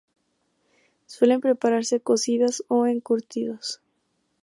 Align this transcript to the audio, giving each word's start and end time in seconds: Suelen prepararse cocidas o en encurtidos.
Suelen 1.05 1.41
prepararse 1.41 1.99
cocidas 1.99 2.63
o 2.69 2.87
en 2.87 2.93
encurtidos. 2.97 3.81